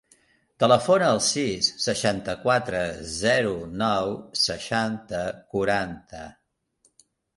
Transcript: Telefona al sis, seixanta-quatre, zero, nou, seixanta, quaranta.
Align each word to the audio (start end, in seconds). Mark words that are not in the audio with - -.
Telefona 0.61 1.09
al 1.15 1.19
sis, 1.25 1.67
seixanta-quatre, 1.83 2.81
zero, 3.17 3.53
nou, 3.83 4.17
seixanta, 4.45 5.21
quaranta. 5.57 6.25